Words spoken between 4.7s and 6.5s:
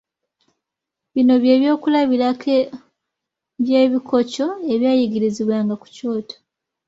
ebyayigirizibwanga ku kyoto.